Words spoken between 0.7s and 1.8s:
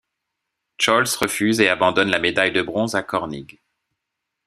Scholz refuse et